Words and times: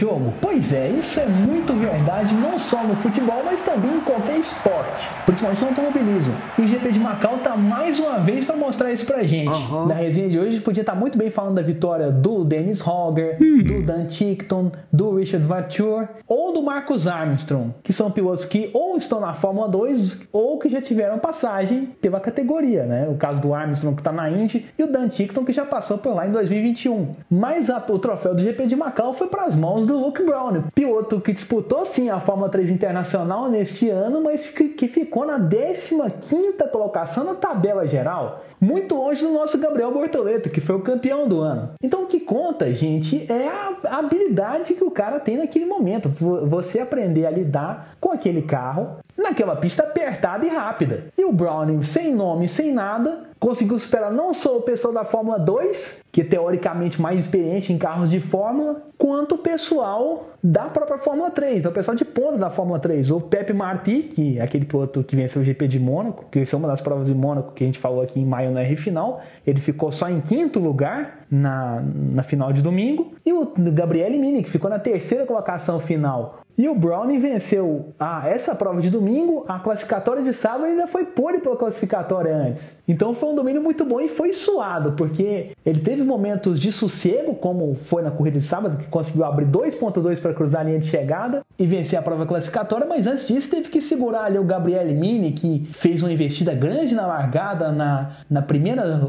Jogo? 0.00 0.32
Pois 0.40 0.72
é, 0.72 0.88
isso 0.88 1.20
é 1.20 1.26
muito 1.26 1.74
verdade, 1.74 2.34
não 2.34 2.58
só 2.58 2.82
no 2.84 2.94
futebol, 2.94 3.42
mas 3.44 3.62
também 3.62 3.96
em 3.96 4.00
qualquer 4.00 4.38
esporte, 4.38 5.08
principalmente 5.24 5.60
no 5.60 5.68
automobilismo. 5.68 6.34
E 6.58 6.62
o 6.62 6.68
GP 6.68 6.92
de 6.92 6.98
Macau 7.00 7.38
tá 7.38 7.56
mais 7.56 7.98
uma 7.98 8.18
vez 8.18 8.44
para 8.44 8.56
mostrar 8.56 8.92
isso 8.92 9.06
pra 9.06 9.22
gente. 9.22 9.50
Uhum. 9.50 9.86
Na 9.86 9.94
resenha 9.94 10.28
de 10.28 10.38
hoje, 10.38 10.60
podia 10.60 10.82
estar 10.82 10.92
tá 10.92 10.98
muito 10.98 11.16
bem 11.18 11.30
falando 11.30 11.54
da 11.54 11.62
vitória 11.62 12.10
do 12.10 12.44
Dennis 12.44 12.86
Hogger, 12.86 13.38
hum. 13.40 13.62
do 13.62 13.82
Dan 13.82 14.06
Tickton, 14.06 14.72
do 14.92 15.14
Richard 15.14 15.46
Vature 15.46 16.08
ou 16.26 16.52
do 16.52 16.62
Marcus 16.62 17.06
Armstrong, 17.06 17.74
que 17.82 17.92
são 17.92 18.10
pilotos 18.10 18.44
que 18.44 18.70
ou 18.72 18.96
estão 18.96 19.20
na 19.20 19.34
Fórmula 19.34 19.68
2 19.68 20.28
ou 20.32 20.58
que 20.58 20.68
já 20.68 20.80
tiveram 20.80 21.18
passagem 21.18 21.94
pela 22.00 22.20
categoria, 22.20 22.84
né? 22.84 23.08
O 23.08 23.16
caso 23.16 23.40
do 23.40 23.54
Armstrong 23.54 23.96
que 23.96 24.02
tá 24.02 24.12
na 24.12 24.30
Indy 24.30 24.66
e 24.78 24.82
o 24.82 24.86
Dan 24.90 25.08
Tickton 25.08 25.44
que 25.44 25.52
já 25.52 25.64
passou 25.64 25.98
por 25.98 26.14
lá 26.14 26.26
em 26.26 26.32
2021. 26.32 27.14
Mas 27.30 27.70
a, 27.70 27.84
o 27.88 27.98
troféu 27.98 28.34
do 28.34 28.42
GP 28.42 28.66
de 28.66 28.76
Macau 28.76 29.12
foi 29.12 29.28
para 29.28 29.44
as 29.44 29.56
mãos 29.56 29.86
do 29.88 29.98
Luke 29.98 30.22
Brown, 30.22 30.64
piloto 30.74 31.18
que 31.18 31.32
disputou 31.32 31.86
sim 31.86 32.10
a 32.10 32.20
Fórmula 32.20 32.50
3 32.50 32.68
Internacional 32.68 33.48
neste 33.48 33.88
ano, 33.88 34.22
mas 34.22 34.46
que 34.46 34.86
ficou 34.86 35.24
na 35.24 35.40
15ª 35.40 36.68
colocação 36.70 37.24
na 37.24 37.34
tabela 37.34 37.86
geral, 37.86 38.44
muito 38.60 38.94
longe 38.94 39.22
do 39.22 39.32
nosso 39.32 39.56
Gabriel 39.58 39.90
Bortoleto, 39.90 40.50
que 40.50 40.60
foi 40.60 40.76
o 40.76 40.82
campeão 40.82 41.26
do 41.26 41.40
ano. 41.40 41.70
Então 41.82 42.02
o 42.02 42.06
que 42.06 42.20
conta, 42.20 42.70
gente, 42.72 43.26
é 43.32 43.48
a 43.48 43.98
habilidade 43.98 44.74
que 44.74 44.84
o 44.84 44.90
cara 44.90 45.18
tem 45.18 45.38
naquele 45.38 45.64
momento, 45.64 46.10
você 46.10 46.80
aprender 46.80 47.24
a 47.24 47.30
lidar 47.30 47.94
com 47.98 48.12
aquele 48.12 48.42
carro 48.42 48.98
naquela 49.18 49.56
pista 49.56 49.82
apertada 49.82 50.46
e 50.46 50.48
rápida. 50.48 51.06
E 51.18 51.24
o 51.24 51.32
Browning, 51.32 51.82
sem 51.82 52.14
nome, 52.14 52.48
sem 52.48 52.72
nada, 52.72 53.24
conseguiu 53.40 53.76
superar 53.78 54.12
não 54.12 54.32
só 54.32 54.56
o 54.56 54.62
pessoal 54.62 54.94
da 54.94 55.04
Fórmula 55.04 55.38
2, 55.38 56.02
que 56.12 56.20
é 56.20 56.24
teoricamente 56.24 57.02
mais 57.02 57.18
experiente 57.18 57.72
em 57.72 57.78
carros 57.78 58.10
de 58.10 58.20
Fórmula, 58.20 58.82
quanto 58.96 59.34
o 59.34 59.38
pessoal 59.38 60.30
da 60.48 60.62
própria 60.62 60.96
Fórmula 60.96 61.30
3, 61.30 61.66
é 61.66 61.68
o 61.68 61.72
pessoal 61.72 61.94
de 61.94 62.06
ponta 62.06 62.38
da 62.38 62.48
Fórmula 62.48 62.78
3. 62.78 63.10
O 63.10 63.20
Pepe 63.20 63.52
Marti, 63.52 64.04
que 64.04 64.38
é 64.38 64.42
aquele 64.42 64.64
piloto 64.64 65.04
que 65.04 65.14
venceu 65.14 65.42
o 65.42 65.44
GP 65.44 65.68
de 65.68 65.78
Mônaco, 65.78 66.24
que 66.30 66.38
é 66.38 66.56
uma 66.56 66.66
das 66.66 66.80
provas 66.80 67.06
de 67.06 67.14
Mônaco 67.14 67.52
que 67.52 67.64
a 67.64 67.66
gente 67.66 67.78
falou 67.78 68.00
aqui 68.00 68.18
em 68.18 68.24
maio 68.24 68.50
na 68.50 68.62
R 68.62 68.74
final, 68.74 69.20
ele 69.46 69.60
ficou 69.60 69.92
só 69.92 70.08
em 70.08 70.22
quinto 70.22 70.58
lugar 70.58 71.26
na, 71.30 71.82
na 71.84 72.22
final 72.22 72.50
de 72.50 72.62
domingo. 72.62 73.12
E 73.26 73.32
o 73.32 73.52
Gabriele 73.74 74.18
Mini, 74.18 74.42
que 74.42 74.48
ficou 74.48 74.70
na 74.70 74.78
terceira 74.78 75.26
colocação 75.26 75.78
final. 75.78 76.40
E 76.58 76.68
o 76.68 76.74
Browning 76.74 77.20
venceu 77.20 77.94
a, 78.00 78.28
essa 78.28 78.52
prova 78.52 78.80
de 78.80 78.90
domingo, 78.90 79.44
a 79.46 79.60
classificatória 79.60 80.24
de 80.24 80.32
sábado 80.32 80.64
ainda 80.64 80.88
foi 80.88 81.04
pole 81.04 81.38
pela 81.38 81.56
classificatória 81.56 82.34
antes. 82.34 82.82
Então 82.88 83.14
foi 83.14 83.28
um 83.28 83.34
domínio 83.36 83.62
muito 83.62 83.84
bom 83.84 84.00
e 84.00 84.08
foi 84.08 84.32
suado, 84.32 84.94
porque 84.94 85.52
ele 85.64 85.78
teve 85.78 86.02
momentos 86.02 86.58
de 86.58 86.72
sossego, 86.72 87.36
como 87.36 87.76
foi 87.76 88.02
na 88.02 88.10
corrida 88.10 88.40
de 88.40 88.44
sábado, 88.44 88.76
que 88.76 88.86
conseguiu 88.88 89.24
abrir 89.24 89.46
2.2 89.46 90.20
para 90.20 90.34
cruzar 90.38 90.62
a 90.62 90.64
linha 90.64 90.78
de 90.78 90.86
chegada 90.86 91.42
e 91.58 91.66
vencer 91.66 91.98
a 91.98 92.02
prova 92.02 92.24
classificatória, 92.24 92.86
mas 92.86 93.06
antes 93.06 93.28
disso 93.28 93.50
teve 93.50 93.68
que 93.68 93.80
segurar 93.80 94.24
ali 94.24 94.38
o 94.38 94.44
Gabriele 94.44 94.94
Mini, 94.94 95.32
que 95.32 95.68
fez 95.72 96.02
uma 96.02 96.10
investida 96.10 96.54
grande 96.54 96.94
na 96.94 97.06
largada, 97.06 97.70
na, 97.70 98.12
na 98.30 98.40
primeira 98.40 99.00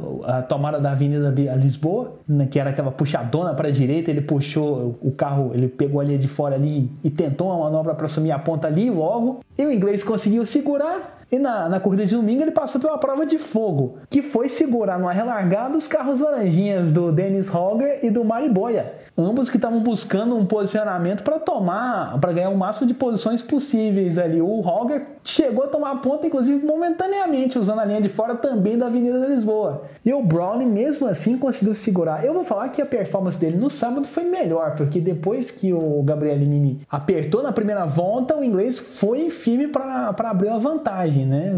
tomada 0.50 0.80
da 0.80 0.92
Avenida 0.92 1.30
Lisboa, 1.56 2.16
né, 2.28 2.48
que 2.50 2.60
era 2.60 2.72
aquela 2.72 2.92
puxadona 2.92 3.54
para 3.54 3.70
a 3.70 3.72
direita, 3.72 4.12
ele 4.12 4.22
puxou 4.22 4.98
o 5.02 5.12
carro, 5.12 5.52
ele 5.54 5.70
pegou 5.70 6.02
a 6.02 6.04
linha 6.04 6.20
de 6.20 6.28
fora 6.28 6.56
ali 6.56 6.92
e 7.04 7.10
tentou 7.10 7.30
tentou 7.30 7.48
uma 7.48 7.70
manobra 7.70 7.94
para 7.94 8.06
assumir 8.06 8.32
a 8.32 8.40
ponta 8.40 8.68
ali 8.68 8.90
logo, 8.90 9.40
e 9.58 9.66
o 9.66 9.72
inglês 9.72 10.04
conseguiu 10.04 10.46
segurar 10.46 11.19
e 11.32 11.38
na, 11.38 11.70
na 11.70 11.80
corrida 11.80 12.06
de 12.06 12.16
domingo 12.16 12.42
ele 12.42 12.52
passou 12.52 12.82
pela 12.82 12.98
prova 12.98 13.26
de 13.26 13.38
fogo, 13.38 13.98
que 14.10 14.22
foi 14.22 14.50
segurar 14.50 14.98
numa 14.98 15.14
relargada 15.14 15.78
os 15.78 15.88
carros 15.88 16.20
laranjinhas 16.20 16.92
do 16.92 17.12
Dennis 17.12 17.54
Hogger 17.54 18.00
e 18.04 18.10
do 18.10 18.24
Mariboia. 18.24 18.94
Ambos 19.18 19.50
que 19.50 19.58
estavam 19.58 19.82
buscando 19.82 20.36
um 20.36 20.46
posicionamento 20.46 21.24
para 21.24 21.40
tomar, 21.40 22.18
para 22.20 22.32
ganhar 22.32 22.50
o 22.50 22.58
máximo 22.58 22.88
de 22.88 22.94
posições 22.94 23.42
possíveis 23.42 24.18
ali. 24.18 24.42
O 24.42 24.62
Hogger 24.62 25.06
chegou 25.24 25.66
a 25.66 25.68
tomar 25.68 25.92
a 25.92 25.96
ponta, 25.98 26.26
inclusive 26.26 26.66
momentaneamente, 26.66 27.60
usando 27.60 27.80
a 27.80 27.86
linha 27.86 28.02
de 28.02 28.08
fora 28.08 28.36
também 28.36 28.78
da 28.78 28.88
Avenida 28.88 29.20
da 29.20 29.28
Lisboa. 29.28 29.84
E 30.06 30.14
o 30.14 30.24
Brown, 30.24 30.66
mesmo 30.66 31.06
assim, 31.06 31.38
conseguiu 31.38 31.74
segurar. 31.74 32.24
Eu 32.24 32.34
vou 32.34 32.46
falar 32.46 32.70
que 32.70 32.82
a 32.82 32.86
performance 32.86 33.38
dele 33.38 33.58
no 33.58 33.70
sábado 33.70 34.08
foi 34.08 34.24
melhor, 34.24 34.76
porque 34.76 35.02
depois 35.02 35.52
que 35.52 35.74
o 35.74 36.02
Gabriel 36.02 36.38
Nini 36.38 36.82
apertou 36.90 37.44
na 37.44 37.52
primeira 37.52 37.86
volta, 37.86 38.38
o 38.38 38.44
inglês 38.44 38.80
foi 38.80 39.30
firme 39.30 39.68
para 39.68 40.16
abrir 40.18 40.48
uma 40.48 40.60
vantagem 40.60 41.19
né? 41.26 41.54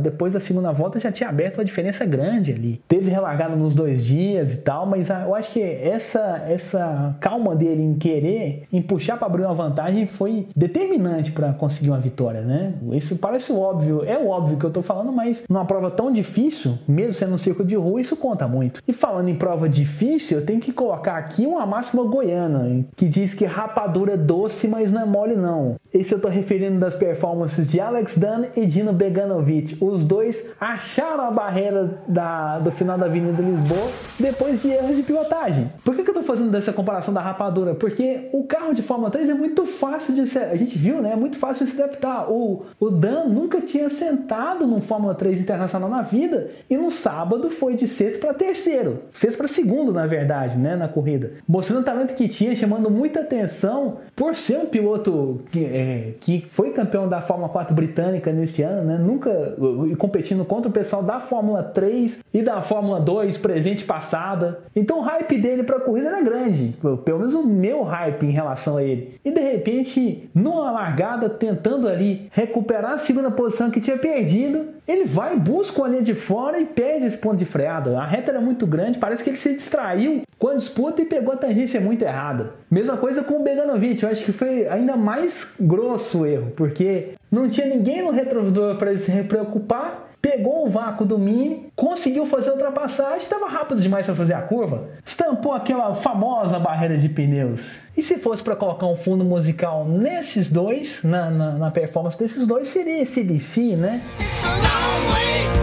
Depois 0.00 0.32
da 0.32 0.40
segunda 0.40 0.72
volta 0.72 1.00
já 1.00 1.10
tinha 1.10 1.28
aberto 1.28 1.58
uma 1.58 1.64
diferença 1.64 2.04
grande 2.04 2.52
ali. 2.52 2.80
Teve 2.88 3.10
relargado 3.10 3.56
nos 3.56 3.74
dois 3.74 4.04
dias 4.04 4.54
e 4.54 4.56
tal, 4.58 4.86
mas 4.86 5.08
eu 5.10 5.34
acho 5.34 5.52
que 5.52 5.60
essa, 5.60 6.44
essa 6.48 7.16
calma 7.20 7.54
dele 7.54 7.82
em 7.82 7.94
querer, 7.94 8.64
em 8.72 8.82
puxar 8.82 9.16
para 9.16 9.26
abrir 9.26 9.42
uma 9.42 9.54
vantagem 9.54 10.06
foi 10.06 10.48
determinante 10.54 11.32
para 11.32 11.52
conseguir 11.52 11.90
uma 11.90 11.98
vitória, 11.98 12.42
né? 12.42 12.74
Isso 12.92 13.16
parece 13.16 13.52
óbvio, 13.52 14.04
é 14.04 14.18
óbvio 14.18 14.58
que 14.58 14.64
eu 14.64 14.70
tô 14.70 14.82
falando, 14.82 15.12
mas 15.12 15.44
numa 15.48 15.64
prova 15.64 15.90
tão 15.90 16.12
difícil, 16.12 16.78
mesmo 16.86 17.12
sendo 17.12 17.34
um 17.34 17.38
circo 17.38 17.64
de 17.64 17.76
rua, 17.76 18.00
isso 18.00 18.16
conta 18.16 18.46
muito. 18.46 18.80
E 18.86 18.92
falando 18.92 19.28
em 19.28 19.34
prova 19.34 19.68
difícil, 19.68 20.38
eu 20.38 20.46
tenho 20.46 20.60
que 20.60 20.72
colocar 20.72 21.16
aqui 21.16 21.46
uma 21.46 21.66
máxima 21.66 22.04
goiana, 22.04 22.84
que 22.96 23.08
diz 23.08 23.34
que 23.34 23.44
rapadura 23.44 24.14
é 24.14 24.16
doce, 24.16 24.68
mas 24.68 24.92
não 24.92 25.02
é 25.02 25.04
mole 25.04 25.34
não. 25.34 25.76
Esse 25.92 26.12
eu 26.12 26.20
tô 26.20 26.28
referindo 26.28 26.78
das 26.78 26.94
performances 26.94 27.66
de 27.66 27.80
Alex 27.80 28.18
Dunn 28.18 28.46
e 28.56 28.66
Dino 28.84 28.92
Beganovic. 28.92 29.78
Os 29.80 30.04
dois 30.04 30.52
acharam 30.60 31.24
a 31.24 31.30
barreira 31.30 31.98
da, 32.06 32.58
do 32.58 32.70
final 32.70 32.98
da 32.98 33.06
Avenida 33.06 33.40
Lisboa 33.40 33.88
depois 34.20 34.60
de 34.60 34.68
erros 34.68 34.96
de 34.96 35.02
pilotagem. 35.02 35.70
Por 35.82 35.94
que, 35.94 36.02
que 36.02 36.10
eu 36.10 36.14
tô 36.14 36.22
fazendo 36.22 36.50
dessa 36.50 36.72
comparação 36.72 37.14
da 37.14 37.20
rapadura? 37.20 37.74
Porque 37.74 38.28
o 38.32 38.44
carro 38.44 38.74
de 38.74 38.82
Fórmula 38.82 39.10
3 39.10 39.30
é 39.30 39.34
muito 39.34 39.64
fácil 39.64 40.14
de 40.14 40.26
se. 40.26 40.38
A 40.38 40.56
gente 40.56 40.76
viu, 40.76 41.00
né? 41.00 41.12
É 41.12 41.16
muito 41.16 41.38
fácil 41.38 41.64
de 41.64 41.72
se 41.72 41.80
adaptar. 41.80 42.30
O, 42.30 42.66
o 42.78 42.90
Dan 42.90 43.24
nunca 43.26 43.60
tinha 43.60 43.88
sentado 43.88 44.66
num 44.66 44.80
Fórmula 44.80 45.14
3 45.14 45.40
internacional 45.40 45.88
na 45.88 46.02
vida 46.02 46.50
e 46.68 46.76
no 46.76 46.90
sábado 46.90 47.48
foi 47.48 47.74
de 47.74 47.88
sexto 47.88 48.20
para 48.20 48.34
terceiro. 48.34 48.98
Sexto 49.12 49.38
para 49.38 49.48
segundo, 49.48 49.92
na 49.92 50.06
verdade, 50.06 50.58
né? 50.58 50.76
Na 50.76 50.88
corrida. 50.88 51.32
Mostrando 51.48 51.80
o 51.80 51.84
talento 51.84 52.14
que 52.14 52.28
tinha, 52.28 52.54
chamando 52.54 52.90
muita 52.90 53.20
atenção 53.20 53.98
por 54.14 54.36
ser 54.36 54.58
um 54.58 54.66
piloto 54.66 55.40
que. 55.50 55.64
É, 55.64 56.12
que 56.20 56.46
foi 56.50 56.72
campeão 56.72 57.08
da 57.08 57.20
Fórmula 57.20 57.48
4 57.48 57.74
britânica 57.74 58.32
neste 58.32 58.62
ano, 58.62 58.73
né? 58.82 58.98
Nunca 58.98 59.56
competindo 59.98 60.44
contra 60.44 60.68
o 60.68 60.72
pessoal 60.72 61.02
da 61.02 61.20
Fórmula 61.20 61.62
3 61.62 62.20
e 62.32 62.42
da 62.42 62.60
Fórmula 62.60 63.00
2 63.00 63.38
presente 63.38 63.82
e 63.82 63.86
passada. 63.86 64.60
Então 64.74 64.98
o 64.98 65.02
hype 65.02 65.38
dele 65.38 65.62
para 65.62 65.76
a 65.76 65.80
corrida 65.80 66.08
era 66.08 66.22
grande, 66.22 66.74
pelo 67.04 67.18
menos 67.18 67.34
o 67.34 67.44
meu 67.46 67.82
hype 67.82 68.24
em 68.24 68.30
relação 68.30 68.76
a 68.76 68.82
ele. 68.82 69.18
E 69.24 69.30
de 69.30 69.40
repente, 69.40 70.28
numa 70.34 70.70
largada, 70.70 71.28
tentando 71.28 71.88
ali 71.88 72.28
recuperar 72.30 72.92
a 72.92 72.98
segunda 72.98 73.30
posição 73.30 73.70
que 73.70 73.80
tinha 73.80 73.98
perdido, 73.98 74.74
ele 74.86 75.04
vai, 75.04 75.36
busca 75.36 75.80
uma 75.80 75.88
linha 75.88 76.02
de 76.02 76.14
fora 76.14 76.60
e 76.60 76.66
perde 76.66 77.06
esse 77.06 77.16
ponto 77.16 77.36
de 77.36 77.44
freada. 77.44 77.98
A 77.98 78.06
reta 78.06 78.30
era 78.30 78.40
muito 78.40 78.66
grande, 78.66 78.98
parece 78.98 79.24
que 79.24 79.30
ele 79.30 79.36
se 79.36 79.54
distraiu 79.54 80.22
com 80.38 80.48
a 80.48 80.54
disputa 80.54 81.00
e 81.00 81.06
pegou 81.06 81.32
a 81.32 81.36
tangência 81.36 81.80
muito 81.80 82.02
errada. 82.02 82.50
Mesma 82.70 82.96
coisa 82.96 83.22
com 83.22 83.40
o 83.40 83.42
Beganovic, 83.42 84.02
eu 84.02 84.08
acho 84.08 84.24
que 84.24 84.32
foi 84.32 84.68
ainda 84.68 84.96
mais 84.96 85.54
grosso 85.58 86.20
o 86.20 86.26
erro, 86.26 86.52
porque 86.54 87.14
não 87.34 87.48
tinha 87.48 87.66
ninguém 87.66 88.02
no 88.02 88.10
retrovisor 88.10 88.76
para 88.76 88.90
ele 88.90 88.98
se 88.98 89.22
preocupar 89.24 90.04
pegou 90.24 90.66
o 90.66 90.70
vácuo 90.70 91.04
do 91.04 91.18
Mini, 91.18 91.70
conseguiu 91.76 92.24
fazer 92.24 92.48
a 92.48 92.52
ultrapassagem, 92.54 93.18
estava 93.18 93.46
rápido 93.46 93.82
demais 93.82 94.06
para 94.06 94.14
fazer 94.14 94.32
a 94.32 94.40
curva, 94.40 94.88
estampou 95.04 95.52
aquela 95.52 95.92
famosa 95.92 96.58
barreira 96.58 96.96
de 96.96 97.10
pneus. 97.10 97.74
E 97.94 98.02
se 98.02 98.16
fosse 98.16 98.42
para 98.42 98.56
colocar 98.56 98.86
um 98.86 98.96
fundo 98.96 99.22
musical 99.22 99.84
nesses 99.84 100.48
dois, 100.48 101.02
na, 101.04 101.30
na, 101.30 101.52
na 101.52 101.70
performance 101.70 102.18
desses 102.18 102.46
dois, 102.46 102.68
seria 102.68 103.02
esse 103.02 103.22
DC, 103.22 103.76
né? 103.76 104.02
longo 104.42 105.53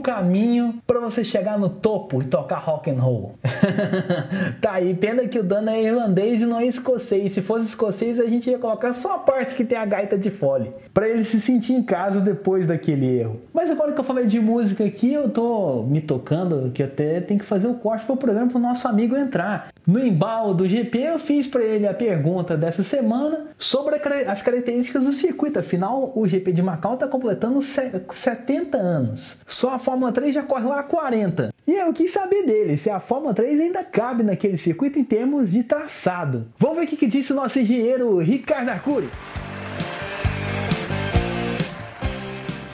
caminho 0.00 0.80
para 0.86 1.00
você 1.00 1.24
chegar 1.24 1.58
no 1.58 1.68
topo 1.68 2.22
e 2.22 2.24
tocar 2.24 2.58
rock 2.58 2.90
and 2.90 3.00
roll. 3.00 3.34
tá 4.60 4.72
aí, 4.72 4.94
pena 4.94 5.26
que 5.26 5.38
o 5.38 5.42
Dano 5.42 5.70
é 5.70 5.82
irlandês 5.82 6.42
e 6.42 6.46
não 6.46 6.58
é 6.58 6.66
escocês. 6.66 7.32
Se 7.32 7.42
fosse 7.42 7.66
escocês, 7.66 8.18
a 8.18 8.26
gente 8.26 8.50
ia 8.50 8.58
colocar 8.58 8.92
só 8.92 9.14
a 9.14 9.18
parte 9.18 9.54
que 9.54 9.64
tem 9.64 9.78
a 9.78 9.84
gaita 9.84 10.18
de 10.18 10.30
fole, 10.30 10.72
para 10.92 11.08
ele 11.08 11.24
se 11.24 11.40
sentir 11.40 11.72
em 11.72 11.82
casa 11.82 12.20
depois 12.20 12.66
daquele 12.66 13.06
erro. 13.06 13.40
Mas 13.52 13.70
agora 13.70 13.92
que 13.92 14.00
eu 14.00 14.04
falei 14.04 14.26
de 14.26 14.40
música 14.40 14.84
aqui, 14.84 15.12
eu 15.12 15.28
tô 15.30 15.82
me 15.82 16.00
tocando 16.00 16.70
que 16.72 16.82
até 16.82 17.20
tem 17.20 17.38
que 17.38 17.44
fazer 17.44 17.68
o 17.68 17.74
corte 17.74 18.04
para, 18.04 18.16
por 18.16 18.28
exemplo, 18.28 18.56
o 18.56 18.60
nosso 18.60 18.86
amigo 18.88 19.16
entrar. 19.16 19.70
No 19.86 19.98
embalo 19.98 20.54
do 20.54 20.68
GP, 20.68 20.98
eu 20.98 21.18
fiz 21.18 21.46
para 21.46 21.62
ele 21.62 21.86
a 21.86 21.94
pergunta 21.94 22.56
dessa 22.56 22.82
semana 22.82 23.46
sobre 23.58 23.96
as 23.96 24.42
características 24.42 25.04
do 25.04 25.12
circuito. 25.12 25.58
Afinal, 25.58 26.12
o 26.14 26.26
GP 26.28 26.52
de 26.52 26.62
Macau 26.62 26.94
está 26.94 27.08
completando 27.08 27.60
70 27.60 28.76
anos. 28.76 29.38
Só 29.46 29.74
a 29.74 29.78
Fórmula 29.90 30.12
3 30.12 30.32
já 30.32 30.44
corre 30.44 30.68
lá 30.68 30.78
há 30.78 30.82
40. 30.84 31.52
E 31.66 31.72
eu 31.72 31.92
quis 31.92 32.12
saber 32.12 32.46
dele 32.46 32.76
se 32.76 32.88
a 32.88 33.00
Fórmula 33.00 33.34
3 33.34 33.58
ainda 33.58 33.82
cabe 33.82 34.22
naquele 34.22 34.56
circuito 34.56 35.00
em 35.00 35.02
termos 35.02 35.50
de 35.50 35.64
traçado. 35.64 36.46
Vamos 36.56 36.78
ver 36.78 36.84
o 36.84 36.86
que, 36.86 36.96
que 36.96 37.08
disse 37.08 37.32
o 37.32 37.34
nosso 37.34 37.58
engenheiro 37.58 38.16
Ricardo 38.18 38.68
Arcuri. 38.68 39.08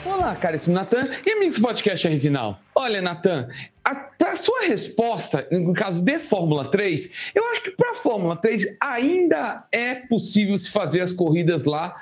Olá, 0.05 0.35
caríssimo 0.35 0.75
Natan 0.75 1.09
e 1.25 1.31
amigos 1.31 1.57
do 1.57 1.63
podcast 1.63 2.05
R 2.05 2.19
Final. 2.19 2.59
Olha, 2.75 3.01
Natan, 3.01 3.49
para 3.83 4.33
a 4.33 4.35
sua 4.35 4.67
resposta, 4.67 5.47
no 5.51 5.73
caso 5.73 6.03
de 6.03 6.19
Fórmula 6.19 6.69
3, 6.69 7.09
eu 7.33 7.43
acho 7.49 7.63
que 7.63 7.71
para 7.71 7.93
a 7.93 7.95
Fórmula 7.95 8.35
3 8.35 8.77
ainda 8.79 9.65
é 9.71 9.95
possível 9.95 10.55
se 10.55 10.69
fazer 10.69 11.01
as 11.01 11.11
corridas 11.11 11.65
lá 11.65 11.95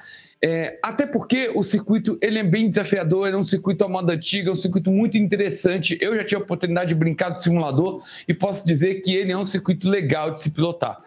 é, 0.48 0.78
até 0.84 1.08
porque 1.08 1.50
o 1.56 1.64
circuito 1.64 2.20
ele 2.22 2.38
é 2.38 2.44
bem 2.44 2.70
desafiador, 2.70 3.28
é 3.28 3.36
um 3.36 3.44
circuito 3.44 3.84
à 3.84 3.88
moda 3.88 4.14
antiga, 4.14 4.52
é 4.52 4.54
um 4.54 4.56
circuito 4.56 4.92
muito 4.92 5.18
interessante. 5.18 5.98
Eu 6.00 6.16
já 6.16 6.24
tive 6.24 6.36
a 6.36 6.44
oportunidade 6.44 6.90
de 6.90 6.94
brincar 6.94 7.30
de 7.30 7.42
simulador 7.42 8.04
e 8.28 8.34
posso 8.34 8.64
dizer 8.64 9.02
que 9.02 9.16
ele 9.16 9.32
é 9.32 9.38
um 9.38 9.44
circuito 9.44 9.90
legal 9.90 10.30
de 10.30 10.44
se 10.44 10.52
pilotar. 10.52 11.02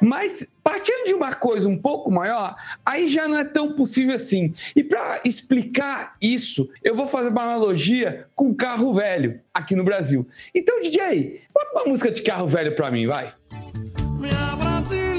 Mas 0.00 0.56
partindo 0.64 1.06
de 1.06 1.14
uma 1.14 1.32
coisa 1.32 1.68
um 1.68 1.78
pouco 1.78 2.10
maior, 2.10 2.56
aí 2.84 3.06
já 3.06 3.28
não 3.28 3.38
é 3.38 3.44
tão 3.44 3.76
possível 3.76 4.16
assim. 4.16 4.52
E 4.74 4.82
para 4.82 5.20
explicar 5.24 6.16
isso, 6.20 6.68
eu 6.82 6.92
vou 6.92 7.06
fazer 7.06 7.28
uma 7.28 7.42
analogia 7.42 8.26
com 8.34 8.52
carro 8.52 8.92
velho 8.92 9.38
aqui 9.54 9.76
no 9.76 9.84
Brasil. 9.84 10.26
Então, 10.52 10.80
DJ, 10.80 11.42
bota 11.54 11.70
uma 11.74 11.84
música 11.84 12.10
de 12.10 12.22
carro 12.22 12.48
velho 12.48 12.74
para 12.74 12.90
mim, 12.90 13.06
vai. 13.06 13.32
Minha 14.18 14.56
Brasília 14.56 15.09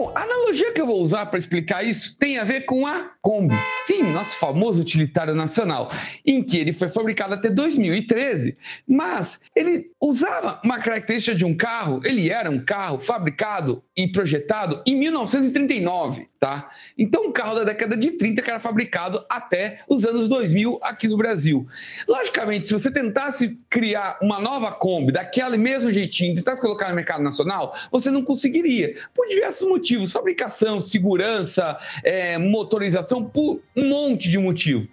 Bom, 0.00 0.10
a 0.14 0.22
analogia 0.22 0.72
que 0.72 0.80
eu 0.80 0.86
vou 0.86 1.02
usar 1.02 1.26
para 1.26 1.38
explicar 1.38 1.84
isso 1.84 2.16
tem 2.18 2.38
a 2.38 2.44
ver 2.44 2.62
com 2.62 2.86
a 2.86 3.10
Kombi. 3.20 3.54
Sim, 3.82 4.02
nosso 4.02 4.34
famoso 4.36 4.80
utilitário 4.80 5.34
nacional, 5.34 5.90
em 6.24 6.42
que 6.42 6.56
ele 6.56 6.72
foi 6.72 6.88
fabricado 6.88 7.34
até 7.34 7.50
2013, 7.50 8.56
mas 8.88 9.42
ele 9.54 9.90
usava 10.00 10.58
uma 10.64 10.78
característica 10.78 11.36
de 11.36 11.44
um 11.44 11.54
carro, 11.54 12.00
ele 12.02 12.30
era 12.30 12.50
um 12.50 12.64
carro 12.64 12.98
fabricado 12.98 13.84
e 14.04 14.12
projetado 14.12 14.82
em 14.86 14.96
1939, 14.96 16.28
tá? 16.38 16.70
Então, 16.96 17.26
um 17.26 17.32
carro 17.32 17.54
da 17.54 17.64
década 17.64 17.96
de 17.96 18.12
30 18.12 18.40
que 18.40 18.50
era 18.50 18.60
fabricado 18.60 19.24
até 19.28 19.80
os 19.88 20.04
anos 20.04 20.28
2000 20.28 20.78
aqui 20.82 21.06
no 21.06 21.16
Brasil. 21.16 21.66
Logicamente, 22.08 22.66
se 22.66 22.72
você 22.72 22.90
tentasse 22.90 23.58
criar 23.68 24.18
uma 24.22 24.40
nova 24.40 24.72
Kombi 24.72 25.12
daquele 25.12 25.56
mesmo 25.56 25.92
jeitinho, 25.92 26.34
tentasse 26.34 26.60
colocar 26.60 26.88
no 26.88 26.94
mercado 26.94 27.22
nacional, 27.22 27.76
você 27.90 28.10
não 28.10 28.24
conseguiria, 28.24 28.96
por 29.14 29.26
diversos 29.26 29.68
motivos, 29.68 30.12
fabricação, 30.12 30.80
segurança, 30.80 31.78
é, 32.02 32.38
motorização, 32.38 33.24
por 33.24 33.60
um 33.76 33.88
monte 33.88 34.28
de 34.28 34.38
motivo. 34.38 34.88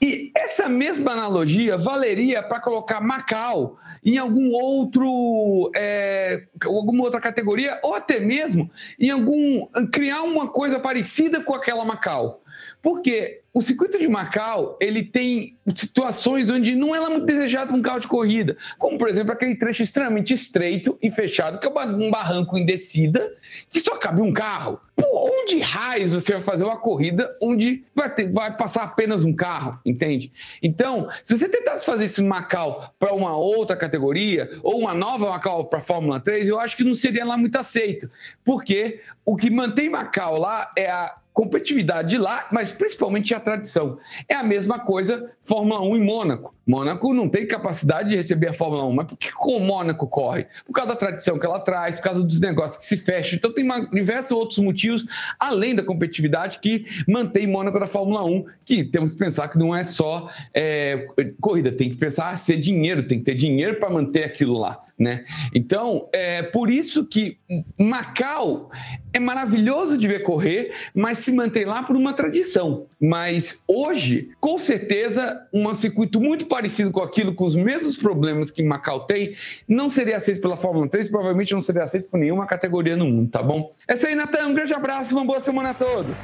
E 0.00 0.30
essa 0.36 0.68
mesma 0.68 1.12
analogia 1.12 1.76
valeria 1.76 2.40
para 2.40 2.60
colocar 2.60 3.00
Macau 3.00 3.78
em 4.04 4.18
algum 4.18 4.52
outro, 4.52 5.70
é, 5.74 6.44
alguma 6.64 7.04
outra 7.04 7.20
categoria, 7.20 7.78
ou 7.82 7.94
até 7.94 8.20
mesmo 8.20 8.70
em 8.98 9.10
algum 9.10 9.66
criar 9.92 10.22
uma 10.22 10.48
coisa 10.48 10.78
parecida 10.78 11.42
com 11.42 11.54
aquela 11.54 11.84
Macau. 11.84 12.42
Porque 12.80 13.42
o 13.58 13.62
circuito 13.62 13.98
de 13.98 14.06
Macau, 14.06 14.78
ele 14.80 15.02
tem 15.02 15.58
situações 15.74 16.48
onde 16.48 16.76
não 16.76 16.94
é 16.94 17.00
muito 17.08 17.26
desejado 17.26 17.74
um 17.74 17.82
carro 17.82 17.98
de 17.98 18.06
corrida, 18.06 18.56
como 18.78 18.96
por 18.96 19.08
exemplo 19.08 19.32
aquele 19.32 19.56
trecho 19.56 19.82
extremamente 19.82 20.32
estreito 20.32 20.96
e 21.02 21.10
fechado, 21.10 21.58
que 21.58 21.66
é 21.66 21.68
um 21.68 22.08
barranco 22.08 22.56
em 22.56 22.64
descida, 22.64 23.34
que 23.68 23.80
só 23.80 23.96
cabe 23.96 24.22
um 24.22 24.32
carro. 24.32 24.80
Por 24.94 25.32
onde 25.32 25.58
raios 25.58 26.12
você 26.12 26.34
vai 26.34 26.42
fazer 26.42 26.62
uma 26.62 26.76
corrida 26.76 27.36
onde 27.42 27.84
vai, 27.92 28.14
ter, 28.14 28.30
vai 28.30 28.56
passar 28.56 28.84
apenas 28.84 29.24
um 29.24 29.34
carro, 29.34 29.80
entende? 29.84 30.32
Então, 30.62 31.08
se 31.24 31.36
você 31.36 31.48
tentasse 31.48 31.84
fazer 31.84 32.04
esse 32.04 32.22
Macau 32.22 32.94
para 32.96 33.12
uma 33.12 33.36
outra 33.36 33.76
categoria, 33.76 34.48
ou 34.62 34.78
uma 34.78 34.94
nova 34.94 35.30
Macau 35.30 35.64
para 35.64 35.80
a 35.80 35.82
Fórmula 35.82 36.20
3, 36.20 36.46
eu 36.46 36.60
acho 36.60 36.76
que 36.76 36.84
não 36.84 36.94
seria 36.94 37.24
lá 37.24 37.36
muito 37.36 37.56
aceito, 37.56 38.08
porque 38.44 39.00
o 39.24 39.36
que 39.36 39.50
mantém 39.50 39.88
Macau 39.88 40.38
lá 40.38 40.70
é 40.76 40.88
a 40.88 41.16
competitividade 41.38 42.08
de 42.08 42.18
lá, 42.18 42.48
mas 42.50 42.72
principalmente 42.72 43.32
a 43.32 43.38
tradição. 43.38 43.96
É 44.28 44.34
a 44.34 44.42
mesma 44.42 44.80
coisa 44.80 45.30
Fórmula 45.40 45.80
1 45.82 45.96
em 45.96 46.04
Mônaco. 46.04 46.52
Mônaco 46.66 47.14
não 47.14 47.28
tem 47.28 47.46
capacidade 47.46 48.08
de 48.08 48.16
receber 48.16 48.48
a 48.48 48.52
Fórmula 48.52 48.84
1, 48.86 48.92
mas 48.92 49.06
por 49.06 49.16
que 49.16 49.30
o 49.44 49.60
Mônaco 49.60 50.08
corre? 50.08 50.48
Por 50.66 50.72
causa 50.72 50.90
da 50.90 50.96
tradição 50.96 51.38
que 51.38 51.46
ela 51.46 51.60
traz, 51.60 51.94
por 51.94 52.02
causa 52.02 52.24
dos 52.24 52.40
negócios 52.40 52.78
que 52.78 52.84
se 52.84 52.96
fecham. 52.96 53.36
Então 53.36 53.52
tem 53.52 53.62
uma, 53.62 53.86
diversos 53.86 54.32
outros 54.32 54.58
motivos, 54.58 55.06
além 55.38 55.76
da 55.76 55.82
competitividade, 55.84 56.58
que 56.58 56.84
mantém 57.06 57.46
Mônaco 57.46 57.78
da 57.78 57.86
Fórmula 57.86 58.24
1, 58.24 58.44
que 58.64 58.82
temos 58.82 59.12
que 59.12 59.16
pensar 59.16 59.46
que 59.46 59.56
não 59.56 59.74
é 59.74 59.84
só 59.84 60.28
é, 60.52 61.06
corrida, 61.40 61.70
tem 61.70 61.88
que 61.88 61.96
pensar 61.96 62.36
ser 62.36 62.56
dinheiro, 62.56 63.06
tem 63.06 63.20
que 63.20 63.24
ter 63.24 63.36
dinheiro 63.36 63.78
para 63.78 63.88
manter 63.88 64.24
aquilo 64.24 64.58
lá. 64.58 64.82
Né? 64.98 65.24
Então, 65.54 66.08
é 66.12 66.42
por 66.42 66.68
isso 66.68 67.06
que 67.06 67.38
Macau 67.78 68.68
é 69.12 69.20
maravilhoso 69.20 69.96
de 69.96 70.08
ver 70.08 70.24
correr, 70.24 70.72
mas 70.92 71.18
se 71.18 71.30
mantém 71.30 71.64
lá 71.64 71.84
por 71.84 71.94
uma 71.94 72.12
tradição. 72.12 72.86
Mas 73.00 73.62
hoje, 73.68 74.30
com 74.40 74.58
certeza, 74.58 75.46
um 75.52 75.72
circuito 75.74 76.20
muito 76.20 76.46
parecido 76.46 76.90
com 76.90 77.00
aquilo, 77.00 77.32
com 77.32 77.44
os 77.44 77.54
mesmos 77.54 77.96
problemas 77.96 78.50
que 78.50 78.62
Macau 78.62 79.06
tem, 79.06 79.36
não 79.68 79.88
seria 79.88 80.16
aceito 80.16 80.40
pela 80.40 80.56
Fórmula 80.56 80.88
3, 80.88 81.08
provavelmente 81.08 81.54
não 81.54 81.60
seria 81.60 81.84
aceito 81.84 82.10
por 82.10 82.18
nenhuma 82.18 82.46
categoria 82.46 82.96
no 82.96 83.04
mundo, 83.04 83.30
tá 83.30 83.42
bom? 83.42 83.72
É 83.86 83.94
isso 83.94 84.06
aí, 84.06 84.16
Natan. 84.16 84.48
Um 84.48 84.54
grande 84.54 84.74
abraço 84.74 85.12
e 85.12 85.14
uma 85.14 85.24
boa 85.24 85.40
semana 85.40 85.70
a 85.70 85.74
todos. 85.74 86.16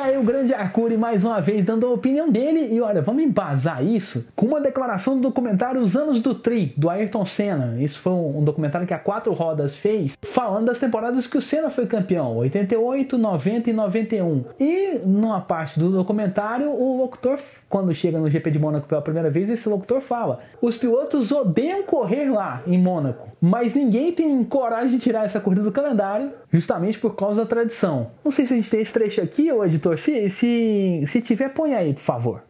Tá 0.00 0.06
aí 0.06 0.16
o 0.16 0.22
grande 0.22 0.54
Arcuri 0.54 0.96
mais 0.96 1.22
uma 1.24 1.42
vez 1.42 1.62
dando 1.62 1.86
a 1.86 1.90
opinião 1.90 2.30
dele 2.30 2.74
e 2.74 2.80
olha, 2.80 3.02
vamos 3.02 3.22
embasar 3.22 3.84
isso 3.84 4.26
com 4.34 4.46
uma 4.46 4.58
declaração 4.58 5.14
do 5.14 5.20
documentário 5.20 5.78
Os 5.78 5.94
Anos 5.94 6.20
do 6.20 6.34
Tri, 6.34 6.72
do 6.74 6.88
Ayrton 6.88 7.22
Senna. 7.26 7.76
Isso 7.78 8.00
foi 8.00 8.10
um 8.10 8.42
documentário 8.42 8.86
que 8.86 8.94
a 8.94 8.98
Quatro 8.98 9.30
Rodas 9.34 9.76
fez, 9.76 10.16
falando 10.22 10.64
das 10.64 10.78
temporadas 10.78 11.26
que 11.26 11.36
o 11.36 11.42
Senna 11.42 11.68
foi 11.68 11.86
campeão, 11.86 12.34
88, 12.38 13.18
90 13.18 13.68
e 13.68 13.72
91. 13.74 14.44
E 14.58 15.00
numa 15.04 15.42
parte 15.42 15.78
do 15.78 15.90
documentário, 15.90 16.70
o 16.70 16.96
locutor, 16.96 17.38
quando 17.68 17.92
chega 17.92 18.18
no 18.18 18.30
GP 18.30 18.52
de 18.52 18.58
Mônaco 18.58 18.88
pela 18.88 19.02
primeira 19.02 19.28
vez, 19.28 19.50
esse 19.50 19.68
locutor 19.68 20.00
fala: 20.00 20.38
os 20.62 20.78
pilotos 20.78 21.30
odeiam 21.30 21.82
correr 21.82 22.30
lá 22.30 22.62
em 22.66 22.78
Mônaco, 22.78 23.28
mas 23.38 23.74
ninguém 23.74 24.12
tem 24.12 24.42
coragem 24.44 24.96
de 24.96 25.04
tirar 25.04 25.26
essa 25.26 25.40
corrida 25.40 25.62
do 25.62 25.70
calendário, 25.70 26.32
justamente 26.50 26.98
por 26.98 27.14
causa 27.14 27.42
da 27.42 27.46
tradição. 27.46 28.06
Não 28.24 28.30
sei 28.30 28.46
se 28.46 28.54
a 28.54 28.56
gente 28.56 28.70
tem 28.70 28.80
esse 28.80 28.92
trecho 28.94 29.20
aqui, 29.20 29.52
ou 29.52 29.62
editor, 29.62 29.89
se, 29.96 30.30
se, 30.30 31.04
se 31.06 31.20
tiver, 31.20 31.48
põe 31.50 31.74
aí, 31.74 31.92
por 31.94 32.02
favor. 32.02 32.42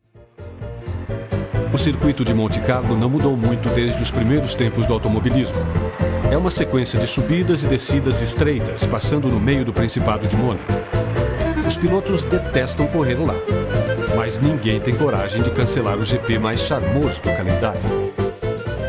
O 1.72 1.78
circuito 1.78 2.24
de 2.24 2.34
Monte 2.34 2.60
Carlo 2.60 2.96
não 2.96 3.08
mudou 3.08 3.36
muito 3.36 3.68
desde 3.70 4.02
os 4.02 4.10
primeiros 4.10 4.54
tempos 4.54 4.86
do 4.86 4.92
automobilismo. 4.92 5.56
É 6.30 6.36
uma 6.36 6.50
sequência 6.50 6.98
de 6.98 7.06
subidas 7.06 7.62
e 7.62 7.68
descidas 7.68 8.20
estreitas, 8.20 8.84
passando 8.86 9.28
no 9.28 9.38
meio 9.38 9.64
do 9.64 9.72
Principado 9.72 10.26
de 10.26 10.36
Mônaco. 10.36 10.64
Os 11.66 11.76
pilotos 11.76 12.24
detestam 12.24 12.86
correr 12.88 13.14
lá, 13.14 13.34
mas 14.16 14.40
ninguém 14.40 14.80
tem 14.80 14.94
coragem 14.94 15.42
de 15.42 15.50
cancelar 15.50 15.98
o 15.98 16.04
GP 16.04 16.38
mais 16.38 16.60
charmoso 16.60 17.22
do 17.22 17.36
calendário. 17.36 17.80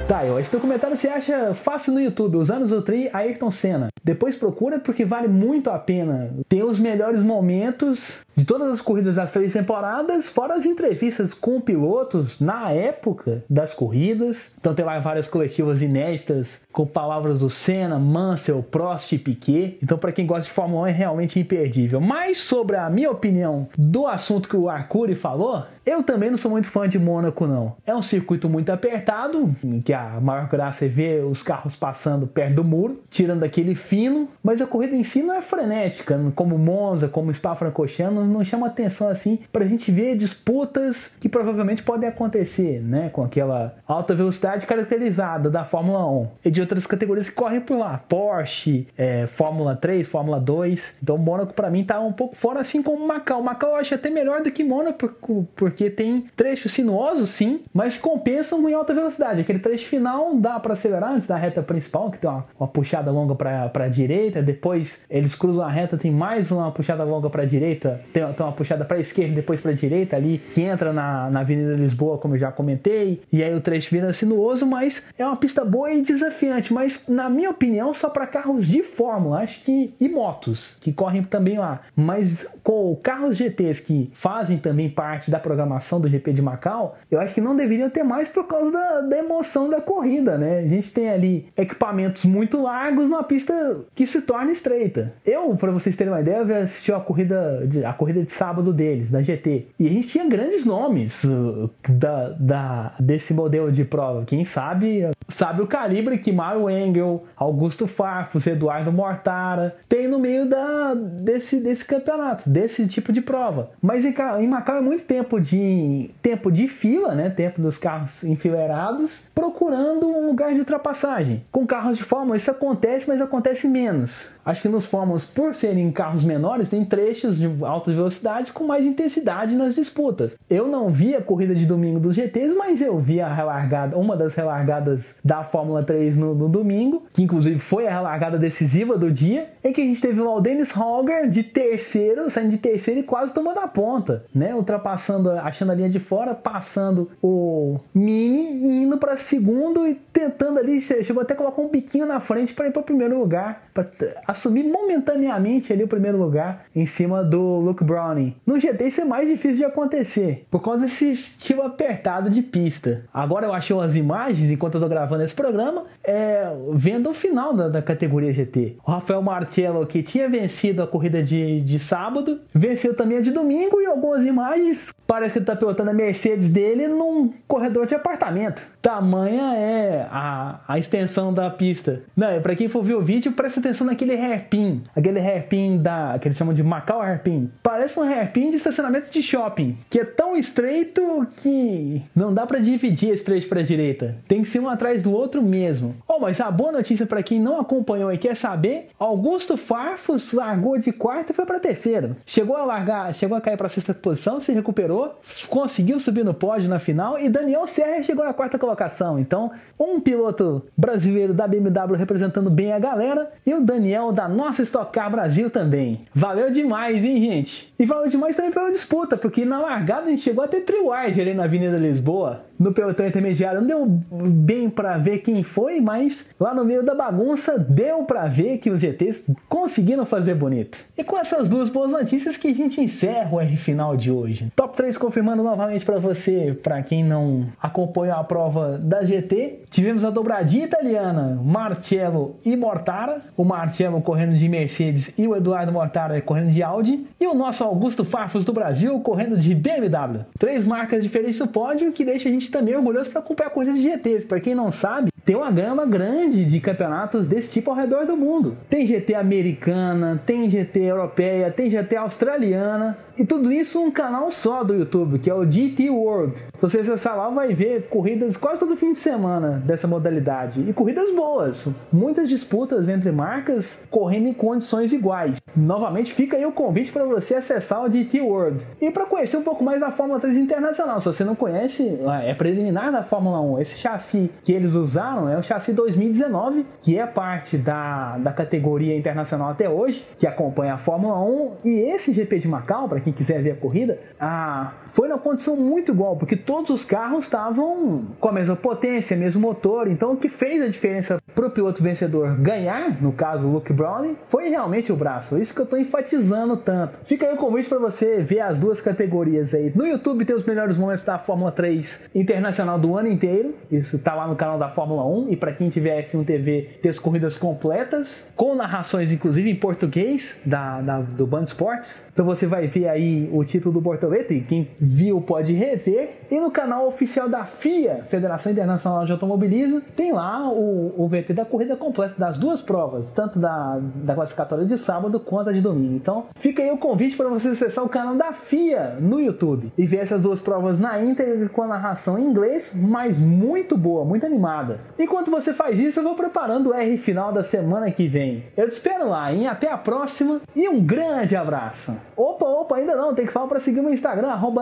Tá, 0.08 0.26
esse 0.40 0.52
documentário 0.52 0.98
você 0.98 1.08
acha 1.08 1.54
fácil 1.54 1.94
no 1.94 2.02
YouTube, 2.02 2.36
Os 2.36 2.52
Anos 2.52 2.72
do 2.72 2.82
Tri, 2.82 3.10
Ayrton 3.14 3.50
Senna. 3.50 3.88
Depois 4.04 4.36
procura 4.36 4.78
porque 4.78 5.06
vale 5.06 5.28
muito 5.28 5.70
a 5.70 5.80
pena. 5.80 6.36
Tem 6.50 6.64
os 6.64 6.78
melhores 6.78 7.24
momentos 7.24 8.20
de 8.36 8.46
todas 8.46 8.72
as 8.72 8.82
corridas 8.82 9.16
das 9.16 9.32
três 9.32 9.54
temporadas, 9.54 10.28
fora 10.28 10.56
as 10.56 10.66
entrevistas 10.66 11.34
com 11.34 11.60
pilotos 11.60 12.40
na 12.40 12.72
época 12.72 13.44
das 13.50 13.74
corridas. 13.74 14.54
Então 14.60 14.74
tem 14.74 14.86
lá 14.86 15.00
várias 15.00 15.28
coletivas 15.28 15.82
inéditas 15.82 16.62
com 16.72 16.86
palavras 16.86 17.40
do 17.40 17.50
Senna, 17.50 18.00
Mansell, 18.00 18.64
Prost 18.64 19.12
e 19.12 19.18
Piquet. 19.18 19.78
Então 19.82 19.98
para 19.98 20.12
quem 20.12 20.26
gosta 20.26 20.46
de 20.46 20.52
Fórmula 20.52 20.84
1 20.84 20.88
é 20.88 20.92
realmente 20.92 21.40
imperdível. 21.40 22.00
Mas 22.00 22.38
sobre 22.38 22.78
a 22.78 22.90
minha 22.90 23.12
opinião 23.12 23.68
do 23.78 24.08
assunto 24.08 24.48
que 24.48 24.56
o 24.56 24.70
Arcuri 24.70 25.16
falou, 25.16 25.66
eu 25.86 26.04
também 26.04 26.30
não 26.30 26.38
sou 26.38 26.52
muito 26.52 26.68
fã 26.68 26.88
de 26.88 27.00
Mônaco, 27.00 27.48
não. 27.48 27.76
É 27.86 27.96
um 27.96 28.04
circuito 28.04 28.48
muito 28.48 28.72
apertado, 28.72 29.56
em 29.64 29.82
que 29.82 29.92
a 29.92 30.20
maior 30.22 30.48
graça 30.48 30.86
é 30.86 30.88
ver 30.88 31.24
os 31.24 31.42
carros 31.42 31.76
passando 31.76 32.28
perto 32.28 32.56
do 32.56 32.64
muro, 32.64 33.02
tirando 33.10 33.44
aquele 33.44 33.74
fino, 33.74 34.28
mas 34.44 34.62
a 34.62 34.68
corrida 34.68 34.96
em 34.96 35.04
si 35.04 35.24
não 35.24 35.34
é 35.34 35.42
frenética, 35.42 36.20
como 36.36 36.58
Monza, 36.58 37.08
como 37.08 37.34
Spa-Francorchamps, 37.34 38.28
não 38.32 38.44
chama 38.44 38.68
atenção 38.68 39.10
assim 39.10 39.40
para 39.52 39.64
a 39.64 39.68
gente 39.68 39.92
ver 39.92 40.16
disputas 40.16 41.12
que 41.20 41.30
provavelmente 41.30 41.84
podem 41.84 42.10
acontecer, 42.10 42.82
né, 42.82 43.10
com 43.10 43.24
aquela 43.24 43.76
alta 43.88 44.14
velocidade 44.16 44.66
caracterizada 44.66 45.50
da 45.50 45.64
Fórmula 45.64 46.06
1 46.10 46.28
e 46.46 46.52
de 46.52 46.62
outras 46.62 46.86
categorias 46.86 47.30
que 47.30 47.36
correm 47.36 47.62
por 47.62 47.78
lá, 47.78 47.98
Porsche, 47.98 48.88
é, 48.98 49.28
Fórmula 49.28 49.76
3, 49.76 50.08
Fórmula 50.08 50.40
2. 50.40 50.96
Então 51.02 51.18
Mônaco 51.18 51.54
para 51.54 51.70
mim 51.70 51.84
tá 51.84 52.00
um 52.00 52.14
pouco 52.14 52.36
fora 52.36 52.62
assim 52.62 52.82
como 52.82 53.06
Macau. 53.06 53.42
Macau 53.42 53.72
eu 53.72 53.76
acho 53.76 53.94
até 53.94 54.10
melhor 54.10 54.42
do 54.42 54.52
que 54.52 54.64
Mônaco 54.64 55.12
porque 55.56 55.90
tem 55.90 56.26
trechos 56.36 56.72
sinuosos 56.72 57.30
sim, 57.30 57.62
mas 57.74 57.98
compensam 57.98 58.68
em 58.70 58.74
alta 58.74 58.94
velocidade. 58.94 59.42
Aquele 59.42 59.60
trecho 59.60 59.88
final 59.88 60.36
dá 60.36 60.60
para 60.60 60.74
acelerar 60.74 61.12
antes 61.12 61.28
da 61.28 61.36
reta 61.36 61.62
principal, 61.62 62.12
que 62.12 62.20
tem 62.20 62.30
uma, 62.30 62.46
uma 62.60 62.68
puxada 62.68 63.12
longa 63.12 63.36
para 63.36 63.72
a 63.74 63.88
direita, 63.88 64.42
depois 64.42 65.02
eles 65.10 65.36
cruzam 65.36 65.64
a 65.64 65.70
reta, 65.70 65.98
tem 65.98 66.12
mais 66.12 66.52
uma 66.52 66.72
puxada 66.72 67.04
longa 67.04 67.30
para 67.30 67.44
a 67.44 67.46
direita, 67.46 68.02
tem, 68.12 68.24
tem 68.34 68.46
uma 68.46 68.52
puxada 68.52 68.86
para 68.86 68.98
a 68.98 69.00
esquerda, 69.00 69.36
depois 69.36 69.62
para 69.62 69.72
a 69.72 69.74
direita 69.74 70.16
ali, 70.16 70.40
que 70.52 70.62
entra 70.62 70.94
na, 70.94 71.30
na 71.30 71.40
Avenida 71.42 71.74
Lisboa, 71.74 72.18
como 72.18 72.36
eu 72.36 72.40
já 72.40 72.52
comentei, 72.52 73.22
e 73.32 73.44
aí 73.44 73.54
o 73.54 73.62
trecho 73.62 73.90
vira 73.92 74.12
sinuoso, 74.14 74.66
mas 74.66 75.04
é 75.18 75.26
uma 75.26 75.38
pista 75.38 75.64
boa 75.64 75.92
e 75.92 76.02
desafiante, 76.02 76.74
mas 76.74 77.04
na 77.08 77.30
minha 77.30 77.50
opinião 77.50 77.94
só 77.94 78.10
para 78.10 78.28
carros 78.28 78.68
de 78.68 78.84
Fórmula, 78.84 79.40
acho 79.40 79.64
que 79.64 79.94
e 80.00 80.10
motos 80.10 80.76
que 80.80 80.92
correm 80.92 81.24
também 81.24 81.58
lá, 81.58 81.82
mas 81.96 82.48
com 82.64 82.96
carros 82.96 83.38
GTs 83.38 83.82
que 83.82 84.10
fazem 84.14 84.58
também 84.58 84.90
parte 84.90 85.32
da 85.32 85.40
programação 85.40 86.00
do 86.00 86.08
GP 86.08 86.34
de 86.34 86.42
Macau, 86.42 86.98
eu 87.10 87.20
acho 87.20 87.34
que 87.34 87.42
não 87.42 87.56
deveriam 87.56 87.90
ter 87.90 88.04
mais 88.04 88.28
por 88.28 88.48
causa 88.48 88.72
da, 88.72 89.02
da 89.02 89.18
emoção 89.18 89.70
da 89.70 89.82
corrida, 89.82 90.38
né? 90.38 90.60
A 90.60 90.68
gente 90.68 90.92
tem 90.92 91.10
ali 91.10 91.48
equipamentos 91.58 92.26
muito 92.26 92.62
largos 92.62 93.10
numa 93.10 93.24
pista 93.24 93.82
que 93.94 94.06
se 94.06 94.22
torna 94.22 94.52
estreita. 94.52 95.14
Eu, 95.26 95.56
para 95.56 95.72
vocês 95.72 95.96
terem 95.96 96.14
uma 96.14 96.22
ideia, 96.22 96.38
eu 96.38 96.56
assisti 96.58 96.92
a 96.92 97.00
corrida 97.00 97.66
de, 97.68 97.84
a 97.84 97.94
corrida 98.02 98.24
de 98.24 98.32
sábado 98.32 98.74
deles, 98.74 99.12
da 99.12 99.22
GT, 99.22 99.68
e 99.80 99.86
a 99.86 99.90
gente 99.92 100.08
tinha 100.08 100.28
grandes 100.28 100.66
nomes 100.66 101.24
uh, 101.24 101.70
da, 101.88 102.30
da, 102.30 102.96
desse 103.00 103.32
modelo 103.32 103.72
de 103.72 103.86
prova. 103.86 104.26
Quem 104.26 104.44
sabe 104.44 105.08
sabe 105.28 105.62
o 105.62 105.68
calibre 105.68 106.18
que 106.18 106.32
Mario 106.32 106.70
Engel, 106.70 107.24
Augusto 107.36 107.88
Farfus, 107.88 108.46
Eduardo 108.48 108.92
Mortara 108.92 109.76
tem 109.88 110.08
no 110.08 110.20
meio 110.20 110.48
da, 110.48 110.94
desse, 110.94 111.60
desse 111.60 111.86
campeonato, 111.86 112.50
desse 112.50 112.88
tipo 112.88 113.12
de 113.14 113.22
prova. 113.22 113.72
Mas 113.82 114.04
em, 114.04 114.14
em 114.40 114.48
Macau 114.48 114.78
é 114.78 114.82
muito 114.82 115.06
tempo 115.06 115.40
de 115.40 116.10
tempo 116.22 116.52
de 116.52 116.68
fila, 116.68 117.16
né? 117.16 117.30
Tempo 117.30 117.62
dos 117.62 117.78
carros 117.78 118.24
enfileirados, 118.24 119.30
procurando 119.34 120.08
um 120.08 120.28
lugar 120.28 120.54
de 120.54 120.60
ultrapassagem. 120.60 121.44
Com 121.52 121.66
carros 121.66 121.98
de 121.98 122.04
Fórmula 122.04 122.36
isso 122.36 122.52
acontece, 122.52 123.08
mas 123.08 123.22
acontece 123.22 123.68
menos. 123.68 124.28
Acho 124.44 124.62
que 124.62 124.68
nos 124.68 124.86
Fórmulas, 124.86 125.24
por 125.24 125.54
serem 125.54 125.92
carros 125.92 126.24
menores, 126.24 126.68
tem 126.68 126.84
trechos 126.84 127.38
de 127.38 127.48
alta 127.92 127.94
velocidade 127.94 128.54
com 128.54 128.64
mais 128.64 128.86
intensidade 128.86 129.56
nas 129.56 129.76
disputas. 129.76 130.38
Eu 130.50 130.68
não 130.68 130.90
vi 130.90 131.16
a 131.16 131.22
corrida 131.22 131.54
de 131.54 131.66
domingo 131.66 132.00
dos 132.00 132.16
GTs, 132.16 132.56
mas 132.56 132.82
eu 132.82 132.98
vi 132.98 133.22
a 133.22 133.32
relargada, 133.32 133.98
uma 133.98 134.16
das 134.16 134.34
relargadas 134.34 135.16
da 135.24 135.44
Fórmula 135.44 135.84
3 135.84 136.18
no, 136.18 136.34
no 136.34 136.50
domingo, 136.50 137.04
que 137.14 137.24
inclusive 137.24 137.60
foi 137.60 137.88
a 137.88 137.92
relargada 137.92 138.38
decisiva 138.38 138.98
do 138.98 139.12
dia, 139.12 139.50
em 139.64 139.74
que 139.74 139.82
a 139.82 139.84
gente 139.84 140.02
teve 140.02 140.20
o 140.22 140.28
Aldenis 140.28 140.72
Holger 140.72 141.30
de 141.30 141.44
terceiro, 141.44 142.30
saindo 142.30 142.52
de 142.52 142.58
terceiro 142.58 143.02
e 143.02 143.04
quase 143.04 143.34
tomando 143.34 143.60
a 143.60 143.68
ponta, 143.68 144.26
né? 144.34 144.56
Ultrapassando, 144.56 145.32
achando 145.32 145.72
a 145.72 145.76
linha 145.76 145.90
de 145.90 146.00
fora, 146.00 146.34
passando 146.34 147.10
o 147.22 147.80
Mini 147.94 148.42
e 148.42 148.84
indo 148.84 148.98
para 148.98 149.18
segundo 149.18 149.88
e 149.88 149.96
tentando 149.96 150.60
ali, 150.60 150.82
chegou 150.82 151.22
até 151.22 151.34
a 151.34 151.38
colocar 151.38 151.62
um 151.62 151.70
biquinho 151.70 152.06
na 152.06 152.20
frente 152.20 152.54
para 152.54 152.68
ir 152.68 152.72
para 152.72 152.82
o 152.82 152.84
primeiro 152.84 153.18
lugar, 153.18 153.64
para 153.74 153.90
assumir 154.28 154.64
momentaneamente 154.64 155.72
ali 155.72 155.84
o 155.84 155.88
primeiro 155.88 156.18
lugar 156.18 156.66
em 156.76 156.86
cima 156.86 157.24
do 157.24 157.60
Browning. 157.84 158.36
No 158.46 158.60
GT 158.60 158.88
isso 158.88 159.02
é 159.02 159.06
mais 159.06 159.30
difícil 159.30 159.58
de 159.58 159.66
acontecer, 159.66 160.46
por 160.50 160.62
causa 160.62 160.82
desse 160.82 161.12
estilo 161.12 161.62
apertado 161.62 162.30
de 162.30 162.42
pista. 162.42 163.06
Agora 163.14 163.46
eu 163.46 163.54
achei 163.54 163.78
as 163.80 163.96
imagens, 163.96 164.50
enquanto 164.50 164.76
eu 164.76 164.82
tô 164.82 164.88
gravando 164.88 165.24
esse 165.24 165.34
programa, 165.34 165.86
é, 166.04 166.52
vendo 166.74 167.10
o 167.10 167.14
final 167.14 167.54
da, 167.54 167.68
da 167.68 167.82
categoria 167.82 168.34
GT. 168.34 168.78
O 168.86 168.92
Rafael 168.92 169.22
Marcello, 169.22 169.86
que 169.86 170.02
tinha 170.02 170.30
vencido 170.30 170.82
a 170.82 170.88
corrida 170.88 171.24
de, 171.24 171.62
de 171.62 171.80
sábado, 171.80 172.42
venceu 172.54 172.96
também 172.96 173.18
a 173.18 173.22
de 173.22 173.32
domingo 173.32 173.82
e 173.82 173.86
algumas 173.86 174.26
imagens 174.26 174.92
parece 175.08 175.34
que 175.34 175.40
ele 175.40 175.46
tá 175.46 175.56
pilotando 175.56 175.90
a 175.90 175.94
Mercedes 175.94 176.50
dele 176.50 176.88
num 176.88 177.34
corredor 177.48 177.86
de 177.86 177.94
apartamento. 177.94 178.62
Tamanha 178.82 179.56
é 179.56 180.08
a, 180.10 180.60
a 180.68 180.80
extensão 180.80 181.34
da 181.34 181.50
pista. 181.50 182.02
Não, 182.16 182.42
para 182.42 182.56
quem 182.56 182.68
for 182.68 182.84
ver 182.84 182.96
o 182.96 183.02
vídeo, 183.02 183.32
presta 183.32 183.60
atenção 183.60 183.86
naquele 183.86 184.14
hairpin. 184.14 184.84
Aquele 184.96 185.20
hairpin 185.20 185.78
da. 185.78 186.18
que 186.20 186.28
eles 186.28 186.38
chamam 186.38 186.54
de 186.54 186.64
Macau 186.64 187.02
hairpin. 187.02 187.52
Parece 187.62 188.00
um 188.00 188.04
hairpin 188.04 188.50
de 188.50 188.56
estacionamento 188.56 189.12
de 189.12 189.22
shopping. 189.22 189.78
Que 189.90 190.00
é 190.00 190.06
tão 190.06 190.36
estreito 190.36 191.28
que 191.38 192.02
não 192.16 192.34
dá 192.34 192.46
para 192.46 192.60
dividir 192.60 193.10
esse 193.10 193.24
trecho 193.24 193.48
para 193.48 193.62
direita. 193.62 194.18
Tem 194.28 194.42
que 194.42 194.48
ser 194.48 194.60
um 194.60 194.70
atrás 194.70 195.04
do 195.04 195.12
outro 195.12 195.42
mesmo. 195.42 195.96
Mas 196.22 196.40
a 196.40 196.52
boa 196.52 196.72
notícia 196.72 197.06
para 197.06 197.24
quem 197.24 197.40
não 197.40 197.60
acompanhou 197.60 198.14
e 198.14 198.18
quer 198.18 198.36
saber: 198.36 198.90
Augusto 199.00 199.58
Farfus 199.58 200.32
largou 200.32 200.78
de 200.78 200.92
quarto 200.92 201.32
e 201.32 201.34
foi 201.34 201.46
para 201.46 201.60
terceiro. 201.60 202.16
Chegou 202.26 202.56
a 202.56 202.64
largar, 202.64 203.14
chegou 203.14 203.38
a 203.38 203.42
cair 203.42 203.58
para 203.58 203.68
sexta 203.68 203.94
posição, 203.94 204.40
se 204.40 204.52
recuperou, 204.52 205.20
conseguiu 205.50 206.00
subir 206.00 206.24
no 206.24 206.34
pódio 206.34 206.70
na 206.70 206.80
final 206.80 207.20
e 207.20 207.28
Daniel 207.28 207.66
Serra 207.66 208.04
chegou 208.04 208.24
na 208.24 208.34
quarta 208.34 208.60
colocação. 208.60 209.18
Então, 209.18 209.52
um 209.80 210.00
piloto 210.00 210.64
brasileiro 210.78 211.34
da 211.34 211.48
BMW 211.48 211.96
representando 211.96 212.50
bem 212.50 212.72
a 212.72 212.80
galera 212.80 213.32
e 213.46 213.54
o 213.54 213.62
Daniel 213.62 214.12
da 214.12 214.28
nossa 214.28 214.62
Stock 214.62 214.94
Car 214.94 215.10
Brasil 215.10 215.50
também. 215.50 216.06
Valeu 216.14 216.52
demais, 216.52 217.04
hein, 217.04 217.20
gente? 217.20 217.74
E 217.80 217.86
valeu 217.86 218.08
demais 218.08 218.36
também 218.36 218.52
pela 218.52 218.72
disputa, 218.72 219.18
porque 219.18 219.44
na 219.44 219.60
largada 219.60 220.08
a 220.08 220.10
gente 220.10 220.22
chegou 220.22 220.44
a 220.44 220.48
ter 220.48 220.62
triwide 220.62 221.20
ali 221.20 221.34
na 221.34 221.46
Avenida 221.46 221.78
Lisboa 221.78 222.42
no 222.62 222.72
pelotão 222.72 223.08
intermediário 223.08 223.62
não 223.62 223.68
deu 223.68 223.86
bem 224.32 224.70
para 224.70 224.98
ver 224.98 225.20
quem 225.20 225.42
foi, 225.42 225.82
mas 225.82 226.30
lá 226.40 226.54
no 226.54 226.64
meio 226.64 226.84
da 226.84 226.94
bagunça 226.94 227.58
deu 227.58 228.04
para 228.04 228.28
ver 228.28 228.60
que 228.60 228.70
os 228.70 228.80
GTs 228.80 229.34
conseguiram 229.50 230.06
fazer 230.06 230.36
bonito. 230.36 230.78
E 230.96 231.04
com 231.04 231.18
essas 231.18 231.50
duas 231.50 231.70
boas 231.70 231.92
notícias 231.92 232.38
que 232.38 232.50
a 232.50 232.54
gente 232.54 232.80
encerra 232.80 233.34
o 233.34 233.42
R 233.42 233.58
final 233.58 233.98
de 233.98 234.12
hoje. 234.12 234.52
Top 234.56 234.76
3 234.78 234.96
confirmando 234.98 235.42
novamente 235.42 235.84
para 235.84 235.98
você, 235.98 236.58
para 236.62 236.84
quem 236.84 237.04
não 237.04 237.48
acompanhou 237.60 238.16
a 238.16 238.24
prova 238.24 238.78
da 238.78 239.02
GT, 239.02 239.62
tivemos 239.72 240.06
a 240.06 240.12
dobradinha 240.12 240.66
italiana 240.66 241.40
Marcello 241.44 242.36
e 242.46 242.56
Mortara, 242.56 243.24
o 243.36 243.44
Marcello 243.44 244.02
correndo 244.02 244.36
de 244.36 244.48
Mercedes 244.48 245.18
e 245.18 245.28
o 245.28 245.36
Eduardo 245.36 245.72
Mortara 245.72 246.22
correndo 246.22 246.52
de 246.52 246.62
Audi, 246.62 247.08
e 247.20 247.26
o 247.26 247.34
nosso 247.34 247.64
Augusto 247.64 248.06
Farfus 248.06 248.46
do 248.46 248.54
Brasil 248.54 249.00
correndo 249.00 249.36
de 249.38 249.56
BMW. 249.56 250.26
Três 250.38 250.64
marcas 250.64 251.02
diferentes 251.02 251.40
no 251.40 251.48
pódio 251.48 251.92
que 251.92 252.06
deixa 252.06 252.30
a 252.30 252.32
gente 252.32 252.51
também 252.52 252.76
orgulhoso 252.76 253.10
para 253.10 253.20
acompanhar 253.20 253.50
corridas 253.50 253.78
de 253.78 253.90
GTs. 253.90 254.26
Para 254.26 254.40
quem 254.40 254.54
não 254.54 254.72
sabe, 254.72 255.11
tem 255.32 255.38
uma 255.38 255.50
gama 255.50 255.86
grande 255.86 256.44
de 256.44 256.60
campeonatos 256.60 257.26
desse 257.30 257.50
tipo 257.50 257.72
ao 257.72 257.78
redor 257.78 258.06
do 258.06 258.18
mundo. 258.18 258.58
Tem 258.70 258.86
GT 258.86 259.16
americana, 259.16 260.22
tem 260.26 260.50
GT 260.50 260.82
europeia, 260.82 261.50
tem 261.50 261.70
GT 261.70 261.96
australiana. 261.96 262.98
E 263.18 263.26
tudo 263.26 263.52
isso 263.52 263.80
um 263.80 263.92
canal 263.92 264.30
só 264.32 264.64
do 264.64 264.74
YouTube, 264.74 265.20
que 265.20 265.30
é 265.30 265.34
o 265.34 265.50
GT 265.50 265.90
World. 265.90 266.40
Se 266.40 266.62
você 266.62 266.80
acessar 266.80 267.16
lá, 267.16 267.30
vai 267.30 267.54
ver 267.54 267.88
corridas 267.88 268.36
quase 268.36 268.60
todo 268.60 268.76
fim 268.76 268.92
de 268.92 268.98
semana 268.98 269.62
dessa 269.66 269.88
modalidade. 269.88 270.66
E 270.68 270.74
corridas 270.74 271.14
boas. 271.14 271.68
Muitas 271.94 272.28
disputas 272.28 272.90
entre 272.90 273.12
marcas 273.12 273.80
correndo 273.90 274.28
em 274.28 274.34
condições 274.34 274.92
iguais. 274.92 275.40
Novamente, 275.56 276.12
fica 276.12 276.36
aí 276.36 276.46
o 276.46 276.52
convite 276.52 276.92
para 276.92 277.06
você 277.06 277.36
acessar 277.36 277.84
o 277.84 277.92
GT 277.92 278.22
World. 278.22 278.66
E 278.82 278.90
para 278.90 279.06
conhecer 279.06 279.38
um 279.38 279.44
pouco 279.44 279.64
mais 279.64 279.80
da 279.80 279.92
Fórmula 279.92 280.20
3 280.20 280.36
Internacional. 280.38 281.00
Se 281.00 281.06
você 281.06 281.24
não 281.24 281.36
conhece, 281.36 282.00
é 282.24 282.34
preliminar 282.34 282.92
da 282.92 283.04
Fórmula 283.04 283.40
1. 283.40 283.60
Esse 283.60 283.78
chassi 283.78 284.30
que 284.42 284.52
eles 284.52 284.74
usaram 284.74 285.21
não, 285.22 285.30
é 285.30 285.38
um 285.38 285.44
chassi 285.44 285.72
2019, 285.74 286.66
que 286.80 286.98
é 286.98 287.06
parte 287.06 287.58
da, 287.58 288.18
da 288.18 288.34
categoria 288.34 288.98
internacional 288.98 289.50
até 289.50 289.70
hoje, 289.70 290.06
que 290.18 290.26
acompanha 290.26 290.74
a 290.74 290.78
Fórmula 290.78 291.20
1. 291.20 291.52
E 291.64 291.80
esse 291.92 292.12
GP 292.12 292.40
de 292.40 292.48
Macau, 292.48 292.88
para 292.88 293.00
quem 293.00 293.14
quiser 293.14 293.42
ver 293.42 293.52
a 293.52 293.56
corrida, 293.56 294.00
ah, 294.20 294.74
foi 294.88 295.08
numa 295.08 295.20
condição 295.20 295.56
muito 295.56 295.92
igual, 295.92 296.16
porque 296.16 296.36
todos 296.36 296.72
os 296.72 296.84
carros 296.84 297.26
estavam 297.26 298.06
com 298.20 298.30
a 298.30 298.32
mesma 298.32 298.56
potência, 298.56 299.16
mesmo 299.16 299.42
motor. 299.42 299.88
Então, 299.88 300.14
o 300.14 300.18
que 300.18 300.28
fez 300.28 300.62
a 300.64 300.68
diferença 300.68 301.22
para 301.36 301.46
o 301.46 301.52
piloto 301.52 301.82
vencedor 301.84 302.36
ganhar, 302.36 303.02
no 303.02 303.12
caso 303.12 303.48
o 303.48 303.52
Luke 303.52 303.72
Browning, 303.72 304.18
foi 304.24 304.50
realmente 304.50 304.92
o 304.92 304.96
braço. 304.96 305.38
Isso 305.38 305.54
que 305.54 305.62
eu 305.62 305.66
estou 305.66 305.80
enfatizando 305.80 306.58
tanto. 306.58 307.00
Fica 307.06 307.28
aí 307.28 307.34
o 307.34 307.38
convite 307.38 307.70
para 307.70 307.80
você 307.80 308.22
ver 308.22 308.42
as 308.42 308.60
duas 308.60 308.82
categorias 308.82 309.54
aí. 309.54 309.72
No 309.76 309.86
YouTube 309.86 310.26
tem 310.26 310.36
os 310.36 310.44
melhores 310.44 310.78
momentos 310.78 311.04
da 311.04 311.18
Fórmula 311.18 311.52
3 311.52 312.02
internacional 312.14 312.78
do 312.78 312.98
ano 312.98 313.08
inteiro. 313.08 313.56
Isso 313.70 313.96
está 313.96 314.14
lá 314.14 314.28
no 314.28 314.36
canal 314.36 314.58
da 314.58 314.68
Fórmula 314.68 315.06
1. 315.06 315.11
1 315.12 315.30
e 315.30 315.36
para 315.36 315.54
quem 315.54 315.70
tiver 315.70 316.02
F1 316.04 316.26
TV 316.26 316.70
ter 316.82 316.90
as 316.90 317.00
corridas 317.00 317.38
completas, 317.38 318.32
com 318.36 318.56
narrações 318.56 319.12
inclusive 319.12 319.50
em 319.50 319.56
português 319.56 320.40
da, 320.46 320.82
da 320.82 321.02
do 321.02 321.28
Band 321.28 321.44
Esportes. 321.44 322.04
Então 322.14 322.26
você 322.26 322.46
vai 322.46 322.68
ver 322.68 322.88
aí 322.88 323.30
o 323.32 323.44
título 323.44 323.74
do 323.74 323.82
Bortoleto 323.82 324.34
e 324.34 324.42
quem 324.42 324.70
viu 324.80 325.22
pode 325.22 325.54
rever. 325.54 326.22
E 326.30 326.40
no 326.40 326.52
canal 326.52 326.88
oficial 326.88 327.28
da 327.28 327.46
FIA, 327.46 328.04
Federação 328.08 328.52
Internacional 328.52 329.06
de 329.06 329.12
Automobilismo, 329.12 329.82
tem 329.96 330.12
lá 330.12 330.50
o, 330.50 330.94
o 330.98 331.08
VT 331.08 331.34
da 331.34 331.46
corrida 331.46 331.76
completa 331.76 332.16
das 332.18 332.38
duas 332.38 332.62
provas, 332.62 333.12
tanto 333.12 333.40
da, 333.40 333.80
da 333.96 334.16
classificatória 334.16 334.66
de 334.66 334.78
sábado 334.78 335.20
quanto 335.20 335.50
a 335.50 335.54
de 335.54 335.62
domingo. 335.62 335.96
Então 335.96 336.26
fica 336.36 336.62
aí 336.62 336.72
o 336.72 336.78
convite 336.78 337.18
para 337.18 337.30
você 337.30 337.50
acessar 337.50 337.84
o 337.84 337.90
canal 337.90 338.16
da 338.16 338.34
FIA 338.34 338.98
no 339.00 339.20
YouTube 339.20 339.72
e 339.78 339.86
ver 339.86 339.98
essas 339.98 340.22
duas 340.22 340.40
provas 340.40 340.78
na 340.78 341.02
íntegra 341.02 341.50
com 341.50 341.64
a 341.64 341.68
narração 341.68 342.18
em 342.18 342.24
inglês, 342.24 342.74
mas 342.76 343.20
muito 343.20 343.78
boa, 343.78 344.06
muito 344.06 344.26
animada. 344.26 344.80
Enquanto 345.02 345.32
você 345.32 345.52
faz 345.52 345.80
isso, 345.80 346.00
eu 346.00 346.04
vou 346.04 346.14
preparando 346.14 346.70
o 346.70 346.74
R 346.76 346.96
final 346.96 347.32
da 347.32 347.44
semana 347.44 347.90
que 347.90 348.08
vem. 348.08 348.44
Eu 348.56 348.68
te 348.68 348.74
espero 348.74 349.10
lá, 349.10 349.34
hein? 349.34 349.48
Até 349.48 349.68
a 349.68 349.76
próxima 349.76 350.42
e 350.56 350.70
um 350.70 350.80
grande 350.80 351.36
abraço. 351.36 351.98
Opa, 352.16 352.46
opa, 352.46 352.76
ainda 352.76 352.96
não, 352.96 353.12
tem 353.16 353.26
que 353.26 353.32
falar 353.32 353.48
para 353.48 353.60
seguir 353.60 353.82
meu 353.82 353.92
Instagram, 353.92 354.28
arroba 354.28 354.62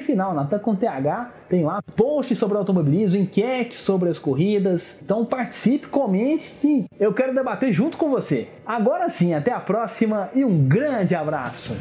Final, 0.00 0.32
Natan 0.32 0.58
com 0.60 0.74
TH. 0.74 1.30
Tem 1.46 1.62
lá 1.62 1.82
posts 1.94 2.38
sobre 2.38 2.56
automobilismo, 2.56 3.20
enquete 3.20 3.74
sobre 3.74 4.08
as 4.08 4.18
corridas. 4.18 4.96
Então 5.04 5.26
participe, 5.26 5.88
comente 5.88 6.54
que 6.56 6.86
eu 6.98 7.12
quero 7.12 7.34
debater 7.34 7.70
junto 7.70 7.98
com 7.98 8.08
você. 8.08 8.48
Agora 8.64 9.10
sim, 9.10 9.34
até 9.34 9.52
a 9.52 9.60
próxima 9.60 10.30
e 10.34 10.42
um 10.42 10.66
grande 10.66 11.14
abraço. 11.14 11.76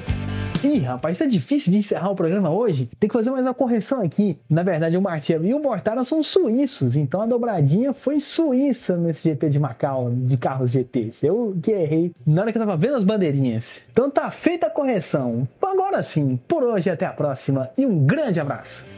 Ih, 0.63 0.79
rapaz, 0.79 1.17
tá 1.17 1.25
difícil 1.25 1.71
de 1.71 1.77
encerrar 1.77 2.09
o 2.09 2.15
programa 2.15 2.49
hoje. 2.49 2.89
Tem 2.99 3.07
que 3.07 3.13
fazer 3.13 3.29
mais 3.29 3.43
uma 3.43 3.53
correção 3.53 4.01
aqui. 4.01 4.37
Na 4.49 4.63
verdade, 4.63 4.97
o 4.97 5.01
Martiello 5.01 5.45
e 5.45 5.53
o 5.53 5.61
Mortara 5.61 6.03
são 6.03 6.23
suíços, 6.23 6.95
então 6.95 7.21
a 7.21 7.25
dobradinha 7.25 7.93
foi 7.93 8.19
suíça 8.19 8.97
nesse 8.97 9.29
GP 9.29 9.49
de 9.49 9.59
Macau, 9.59 10.11
de 10.11 10.37
carros 10.37 10.71
GTs. 10.71 11.25
Eu 11.25 11.55
que 11.61 11.71
errei 11.71 12.13
na 12.25 12.41
hora 12.41 12.51
que 12.51 12.57
eu 12.57 12.61
tava 12.61 12.77
vendo 12.77 12.95
as 12.95 13.03
bandeirinhas. 13.03 13.81
Então 13.91 14.09
tá 14.09 14.31
feita 14.31 14.67
a 14.67 14.71
correção. 14.71 15.47
Agora 15.61 16.01
sim, 16.01 16.39
por 16.47 16.63
hoje 16.63 16.89
até 16.89 17.05
a 17.05 17.13
próxima 17.13 17.69
e 17.77 17.85
um 17.85 18.05
grande 18.05 18.39
abraço. 18.39 18.94